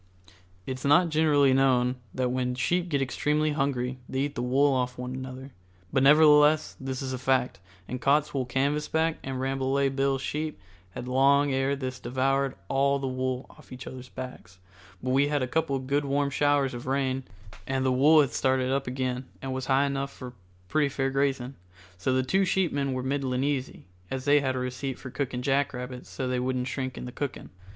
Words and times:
It's 0.65 0.83
not 0.83 1.09
generally 1.09 1.53
known 1.53 1.95
that 2.11 2.29
when 2.31 2.55
sheep 2.55 2.89
get 2.89 3.03
extremely 3.03 3.51
hungry 3.51 3.99
they 4.09 4.21
eat 4.21 4.33
the 4.33 4.41
wool 4.41 4.73
off 4.73 4.97
one 4.97 5.13
another, 5.13 5.51
but 5.93 6.01
nevertheless 6.01 6.75
this 6.79 7.03
is 7.03 7.13
a 7.13 7.19
fact, 7.19 7.59
and 7.87 8.01
Cottswool 8.01 8.49
Canvasback 8.49 9.17
and 9.23 9.39
Rambolet 9.39 9.95
Bill's 9.95 10.23
sheep 10.23 10.59
had 10.95 11.07
long 11.07 11.53
ere 11.53 11.75
this 11.75 11.99
devoured 11.99 12.55
all 12.67 12.97
the 12.97 13.05
wool 13.07 13.45
off 13.51 13.71
each 13.71 13.85
other's 13.85 14.09
backs, 14.09 14.57
but 15.03 15.11
we 15.11 15.27
had 15.27 15.33
had 15.33 15.43
a 15.43 15.47
couple 15.51 15.77
good 15.77 16.05
warm 16.05 16.31
showers 16.31 16.73
of 16.73 16.87
rain 16.87 17.21
and 17.67 17.85
the 17.85 17.91
wool 17.91 18.21
had 18.21 18.33
started 18.33 18.71
up 18.71 18.87
again 18.87 19.25
and 19.39 19.53
was 19.53 19.67
high 19.67 19.85
enough 19.85 20.11
for 20.11 20.33
pretty 20.67 20.89
fair 20.89 21.11
grazing, 21.11 21.53
so 21.99 22.11
the 22.11 22.23
two 22.23 22.43
sheepmen 22.43 22.93
were 22.93 23.03
middlin' 23.03 23.43
easy, 23.43 23.85
as 24.09 24.25
they 24.25 24.39
had 24.39 24.55
a 24.55 24.57
receipt 24.57 24.97
for 24.97 25.11
cooking 25.11 25.43
jackrabbits 25.43 26.09
so 26.09 26.27
they 26.27 26.39
wouldn't 26.39 26.67
shrink 26.67 26.97
in 26.97 27.05
the 27.05 27.11
cooking. 27.11 27.51